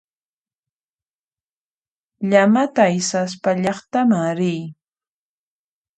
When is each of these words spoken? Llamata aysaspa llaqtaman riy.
Llamata 2.29 2.81
aysaspa 2.89 3.51
llaqtaman 3.63 4.29
riy. 4.39 4.61